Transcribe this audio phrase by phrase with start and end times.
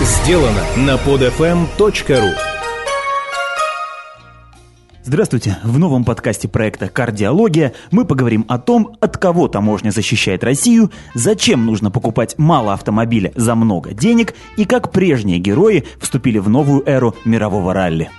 [0.00, 2.30] сделано на podfm.ru
[5.02, 5.58] Здравствуйте!
[5.62, 11.66] В новом подкасте проекта «Кардиология» мы поговорим о том, от кого таможня защищает Россию, зачем
[11.66, 17.14] нужно покупать мало автомобиля за много денег и как прежние герои вступили в новую эру
[17.24, 18.10] мирового ралли.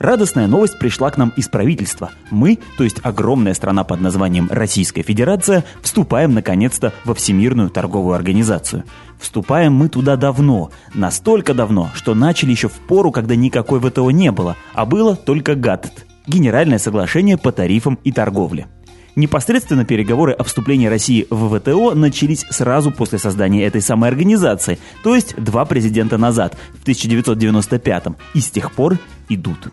[0.00, 2.10] Радостная новость пришла к нам из правительства.
[2.30, 8.84] Мы, то есть огромная страна под названием Российская Федерация, вступаем наконец-то во Всемирную торговую организацию.
[9.18, 14.32] Вступаем мы туда давно, настолько давно, что начали еще в пору, когда никакой ВТО не
[14.32, 18.68] было, а было только ГАТТ– Генеральное соглашение по тарифам и торговле.
[19.16, 25.14] Непосредственно переговоры о вступлении России в ВТО начались сразу после создания этой самой организации, то
[25.14, 29.70] есть два президента назад, в 1995 и с тех пор идут.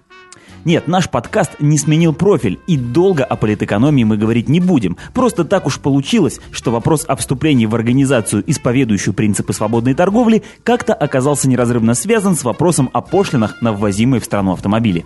[0.68, 4.98] Нет, наш подкаст не сменил профиль, и долго о политэкономии мы говорить не будем.
[5.14, 10.94] Просто так уж получилось, что вопрос о вступлении в организацию, исповедующую принципы свободной торговли, как-то
[10.94, 15.06] оказался неразрывно связан с вопросом о пошлинах на ввозимые в страну автомобили.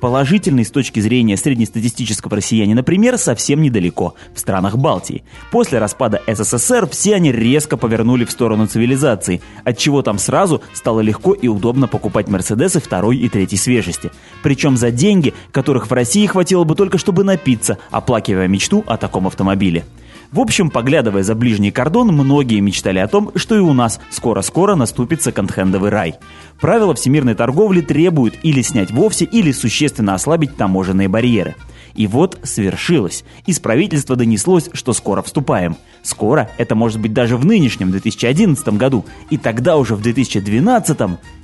[0.00, 5.22] Положительный с точки зрения среднестатистического россиянина например, совсем недалеко, в странах Балтии.
[5.52, 11.34] После распада СССР все они резко повернули в сторону цивилизации, отчего там сразу стало легко
[11.34, 14.10] и удобно покупать Мерседесы второй и третьей свежести.
[14.42, 19.26] Причем за деньги, которых в России хватило бы только чтобы напиться, оплакивая мечту о таком
[19.26, 19.84] автомобиле.
[20.32, 24.76] В общем, поглядывая за ближний кордон, многие мечтали о том, что и у нас скоро-скоро
[24.76, 26.14] наступит секонд-хендовый рай.
[26.60, 31.56] Правила всемирной торговли требуют или снять вовсе, или существенно ослабить таможенные барьеры.
[31.94, 33.24] И вот свершилось.
[33.46, 35.76] Из правительства донеслось, что скоро вступаем.
[36.02, 39.04] Скоро, это может быть даже в нынешнем 2011 году.
[39.28, 40.98] И тогда уже в 2012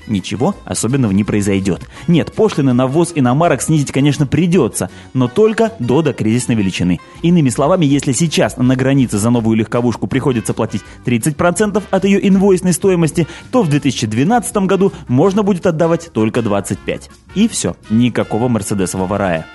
[0.09, 1.89] ничего особенного не произойдет.
[2.09, 7.01] Нет, пошлины на ввоз иномарок снизить, конечно, придется, но только до докризисной величины.
[7.23, 12.73] Иными словами, если сейчас на границе за новую легковушку приходится платить 30% от ее инвойсной
[12.73, 17.03] стоимости, то в 2012 году можно будет отдавать только 25%.
[17.35, 19.47] И все, никакого мерседесового рая.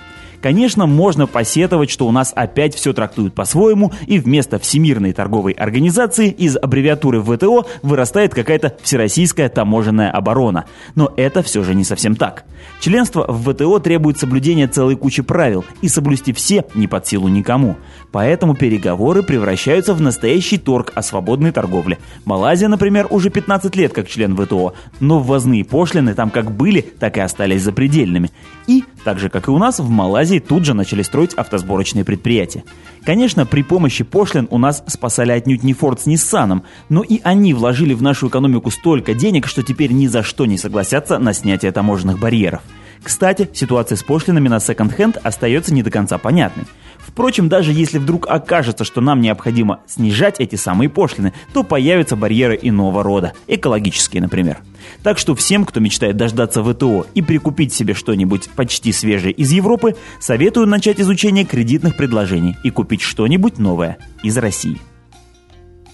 [0.41, 6.29] Конечно, можно посетовать, что у нас опять все трактуют по-своему, и вместо Всемирной торговой организации
[6.29, 10.65] из аббревиатуры ВТО вырастает какая-то Всероссийская таможенная оборона.
[10.95, 12.45] Но это все же не совсем так.
[12.79, 17.77] Членство в ВТО требует соблюдения целой кучи правил, и соблюсти все не под силу никому.
[18.11, 21.99] Поэтому переговоры превращаются в настоящий торг о свободной торговле.
[22.25, 27.17] Малайзия, например, уже 15 лет как член ВТО, но ввозные пошлины там как были, так
[27.17, 28.31] и остались запредельными.
[28.67, 32.63] И, так же как и у нас, в Малайзии тут же начали строить автосборочные предприятия.
[33.05, 37.53] Конечно, при помощи пошлин у нас спасали отнюдь не Ford с Nissan, но и они
[37.53, 41.71] вложили в нашу экономику столько денег, что теперь ни за что не согласятся на снятие
[41.71, 42.61] таможенных барьеров.
[43.03, 46.65] Кстати, ситуация с пошлинами на секонд-хенд остается не до конца понятной.
[47.05, 52.57] Впрочем, даже если вдруг окажется, что нам необходимо снижать эти самые пошлины, то появятся барьеры
[52.61, 54.59] иного рода, экологические, например.
[55.03, 59.95] Так что всем, кто мечтает дождаться ВТО и прикупить себе что-нибудь почти свежее из Европы,
[60.19, 64.79] советую начать изучение кредитных предложений и купить что-нибудь новое из России.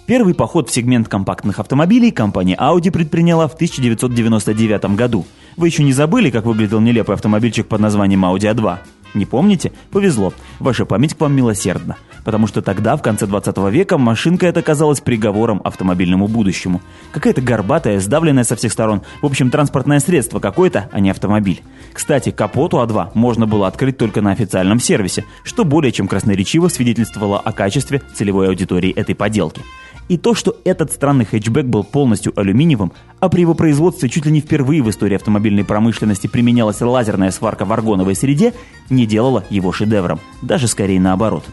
[0.08, 5.26] Первый поход в сегмент компактных автомобилей компания Audi предприняла в 1999 году.
[5.58, 8.78] Вы еще не забыли, как выглядел нелепый автомобильчик под названием Audi A2?
[9.14, 9.72] Не помните?
[9.92, 10.34] Повезло.
[10.60, 11.98] Ваша память к вам милосердна.
[12.24, 16.82] Потому что тогда, в конце 20 века, машинка эта казалась приговором автомобильному будущему.
[17.12, 19.02] Какая-то горбатая, сдавленная со всех сторон.
[19.22, 21.62] В общем, транспортное средство какое-то, а не автомобиль.
[21.94, 26.68] Кстати, капот у А2 можно было открыть только на официальном сервисе, что более чем красноречиво
[26.68, 29.62] свидетельствовало о качестве целевой аудитории этой поделки.
[30.08, 34.32] И то, что этот странный хэтчбэк был полностью алюминиевым, а при его производстве чуть ли
[34.32, 38.54] не впервые в истории автомобильной промышленности применялась лазерная сварка в аргоновой среде,
[38.90, 41.44] не делало его шедевром, даже скорее наоборот.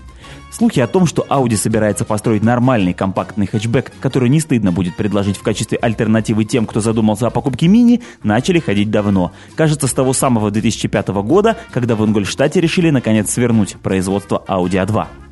[0.53, 5.36] Слухи о том, что Audi собирается построить нормальный компактный хэтчбэк, который не стыдно будет предложить
[5.36, 9.32] в качестве альтернативы тем, кто задумался о покупке мини, начали ходить давно.
[9.56, 15.24] Кажется, с того самого 2005 года, когда в Ингольштате решили наконец свернуть производство Audi A2.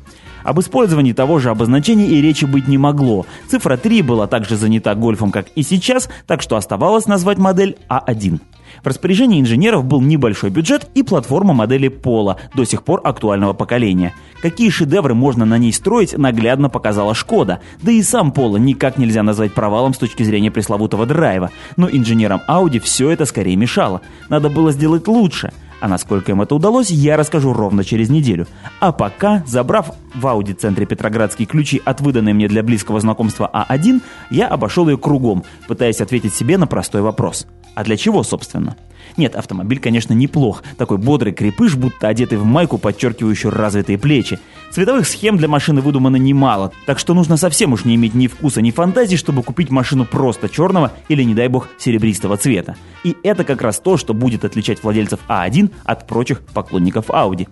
[0.43, 3.25] Об использовании того же обозначения и речи быть не могло.
[3.47, 8.39] Цифра 3 была также занята гольфом, как и сейчас, так что оставалось назвать модель А1.
[8.81, 14.13] В распоряжении инженеров был небольшой бюджет и платформа модели Пола, до сих пор актуального поколения.
[14.41, 17.59] Какие шедевры можно на ней строить, наглядно показала Шкода.
[17.81, 21.51] Да и сам Пола никак нельзя назвать провалом с точки зрения пресловутого драйва.
[21.77, 24.01] Но инженерам Audi все это скорее мешало.
[24.29, 25.53] Надо было сделать лучше.
[25.83, 28.47] А насколько им это удалось, я расскажу ровно через неделю.
[28.79, 33.99] А пока, забрав в Ауди-центре Петроградские ключи от выданной мне для близкого знакомства А1,
[34.29, 37.47] я обошел ее кругом, пытаясь ответить себе на простой вопрос.
[37.75, 38.77] А для чего, собственно?
[39.17, 40.63] Нет, автомобиль, конечно, неплох.
[40.77, 44.39] Такой бодрый крепыш, будто одетый в майку, подчеркивающую развитые плечи.
[44.71, 48.61] Цветовых схем для машины выдумано немало, так что нужно совсем уж не иметь ни вкуса,
[48.61, 52.75] ни фантазии, чтобы купить машину просто черного или, не дай бог, серебристого цвета.
[53.03, 57.47] И это как раз то, что будет отличать владельцев А1 от прочих поклонников Audi.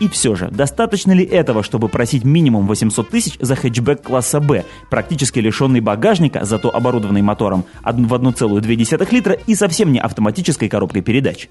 [0.00, 4.64] И все же, достаточно ли этого, чтобы просить минимум 800 тысяч за хэтчбэк класса «Б»,
[4.88, 11.48] практически лишенный багажника, зато оборудованный мотором в 1,2 литра и совсем не автоматической коробкой передач?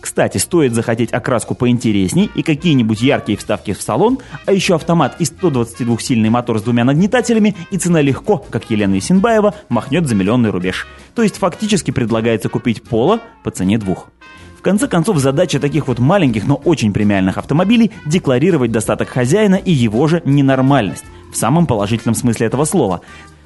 [0.00, 5.24] Кстати, стоит захотеть окраску поинтересней и какие-нибудь яркие вставки в салон, а еще автомат и
[5.24, 10.88] 122-сильный мотор с двумя нагнетателями, и цена легко, как Елена Исенбаева, махнет за миллионный рубеж.
[11.14, 14.08] То есть фактически предлагается купить Поло по цене двух.
[14.62, 19.72] В конце концов, задача таких вот маленьких, но очень премиальных автомобилей– декларировать достаток хозяина и
[19.72, 21.04] его же ненормальность.
[21.32, 23.00] В самом положительном смысле этого слова.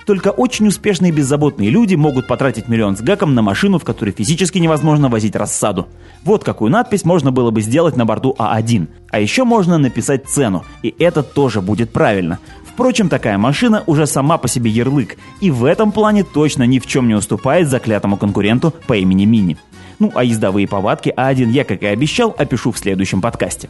[0.05, 4.11] Только очень успешные и беззаботные люди могут потратить миллион с гаком на машину, в которой
[4.11, 5.89] физически невозможно возить рассаду.
[6.23, 8.87] Вот какую надпись можно было бы сделать на борту А1.
[9.11, 12.41] А еще можно написать цену, и это тоже будет правильно.
[12.67, 16.87] Впрочем, такая машина уже сама по себе ярлык, и в этом плане точно ни в
[16.87, 19.57] чем не уступает заклятому конкуренту по имени Мини.
[19.99, 23.69] Ну а ездовые повадки А1 я, как и обещал, опишу в следующем подкасте.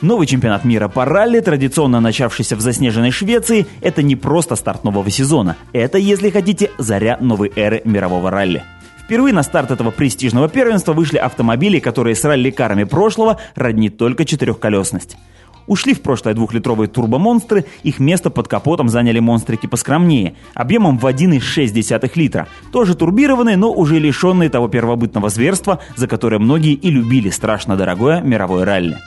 [0.00, 5.08] Новый чемпионат мира по ралли, традиционно начавшийся в заснеженной Швеции, это не просто старт нового
[5.08, 5.56] сезона.
[5.72, 8.64] Это, если хотите, заря новой эры мирового ралли.
[9.04, 15.16] Впервые на старт этого престижного первенства вышли автомобили, которые с ралли-карами прошлого роднит только четырехколесность.
[15.66, 22.10] Ушли в прошлое двухлитровые турбомонстры, их место под капотом заняли монстрики поскромнее, объемом в 1,6
[22.16, 22.48] литра.
[22.70, 28.20] Тоже турбированные, но уже лишенные того первобытного зверства, за которое многие и любили страшно дорогое
[28.20, 28.98] мировое ралли.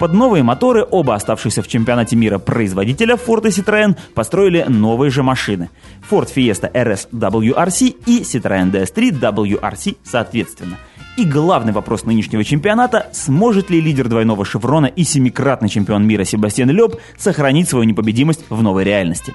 [0.00, 5.22] Под новые моторы оба оставшиеся в чемпионате мира производителя Ford и Citroën построили новые же
[5.22, 5.70] машины.
[6.10, 10.78] Ford Fiesta RS WRC и Citroën DS3 WRC соответственно–
[11.16, 16.70] и главный вопрос нынешнего чемпионата– сможет ли лидер двойного шеврона и семикратный чемпион мира Себастьян
[16.70, 19.34] Лёб сохранить свою непобедимость в новой реальности?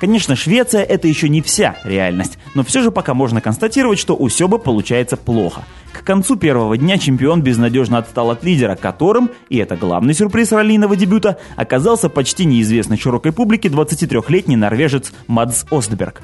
[0.00, 4.28] Конечно, Швеция– это еще не вся реальность, но все же пока можно констатировать, что у
[4.28, 5.64] Себа получается плохо.
[5.92, 10.94] К концу первого дня чемпион безнадежно отстал от лидера, которым, и это главный сюрприз раллийного
[10.94, 16.22] дебюта, оказался почти неизвестный широкой публике 23-летний норвежец Мадс Остберг.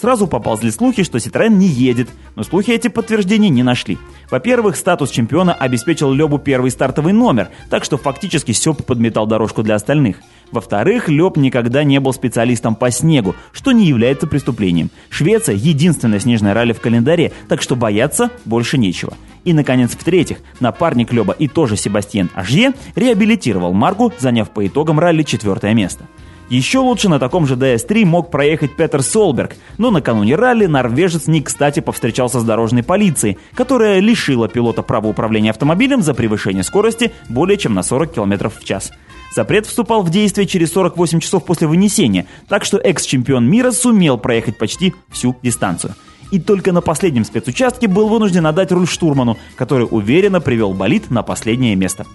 [0.00, 3.98] Сразу поползли слухи, что Citroёn не едет, но слухи эти подтверждений не нашли.
[4.30, 9.76] Во-первых, статус чемпиона обеспечил Лёбу первый стартовый номер, так что фактически Сёп подметал дорожку для
[9.76, 10.16] остальных.
[10.50, 14.90] Во-вторых, Лёб никогда не был специалистом по снегу, что не является преступлением.
[15.10, 19.14] Швеция– единственная снежная ралли в календаре, так что бояться больше нечего.
[19.44, 25.22] И, наконец, в-третьих, напарник Лёба и тоже Себастьян Ажье реабилитировал Марку, заняв по итогам ралли
[25.22, 26.04] четвертое место.
[26.48, 31.42] Еще лучше на таком же DS3 мог проехать Петер Солберг, но накануне ралли норвежец не
[31.42, 37.56] кстати повстречался с дорожной полицией, которая лишила пилота права управления автомобилем за превышение скорости более
[37.56, 38.92] чем на 40 км в час.
[39.34, 44.56] Запрет вступал в действие через 48 часов после вынесения, так что экс-чемпион мира сумел проехать
[44.56, 45.94] почти всю дистанцию.
[46.30, 51.24] И только на последнем спецучастке был вынужден отдать руль штурману, который уверенно привел болид на
[51.24, 52.06] последнее место.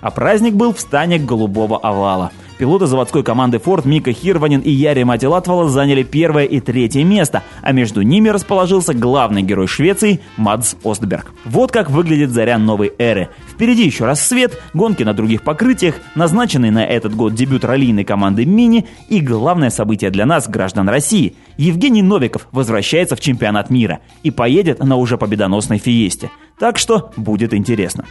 [0.00, 5.04] А праздник был в стане голубого овала– Пилоты заводской команды Ford Мика Хирванин и Яри
[5.04, 10.74] Мати Латвала заняли первое и третье место, а между ними расположился главный герой Швеции Мадс
[10.82, 11.32] Остберг.
[11.44, 13.28] Вот как выглядит заря новой эры.
[13.48, 18.86] Впереди еще рассвет, гонки на других покрытиях, назначенный на этот год дебют раллийной команды «Мини»
[19.08, 21.36] и главное событие для нас, граждан России.
[21.58, 26.30] Евгений Новиков возвращается в чемпионат мира и поедет на уже победоносной «Фиесте».
[26.58, 28.04] Так что будет интересно.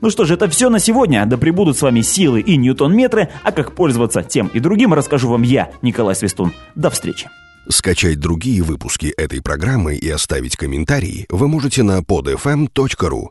[0.00, 1.24] Ну что ж, это все на сегодня.
[1.26, 5.42] Да прибудут с вами силы и ньютон-метры, а как пользоваться тем и другим расскажу вам
[5.42, 6.52] я, Николай Свистун.
[6.74, 7.28] До встречи.
[7.68, 13.30] Скачать другие выпуски этой программы и оставить комментарии вы можете на podfm.ru.